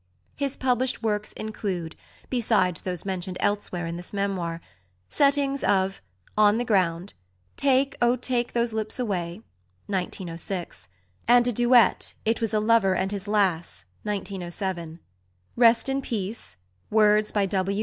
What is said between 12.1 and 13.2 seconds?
"It was a Lover and